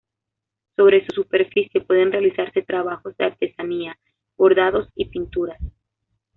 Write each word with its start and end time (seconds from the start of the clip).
Sobre 0.75 1.05
su 1.05 1.13
superficie 1.21 1.79
pueden 1.79 2.11
realizarse 2.11 2.63
trabajos 2.63 3.15
de 3.17 3.25
artesanía, 3.25 3.99
bordados 4.35 4.89
y 4.95 5.05
pinturas. 5.05 5.61